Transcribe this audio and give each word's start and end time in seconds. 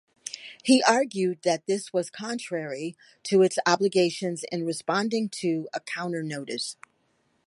He 0.63 0.81
argued 0.81 1.43
that 1.43 1.67
this 1.67 1.93
was 1.93 2.09
contrary 2.09 2.97
to 3.25 3.43
its 3.43 3.59
obligations 3.67 4.43
in 4.51 4.65
responding 4.65 5.29
to 5.41 5.69
a 5.75 5.79
counter-notice. 5.79 6.75